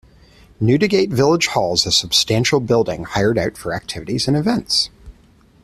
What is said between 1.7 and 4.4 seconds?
is a substantial building hired out for activities and